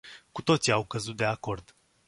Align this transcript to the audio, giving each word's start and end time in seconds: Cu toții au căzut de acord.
Cu 0.31 0.41
toții 0.41 0.71
au 0.71 0.85
căzut 0.85 1.17
de 1.17 1.25
acord. 1.25 1.75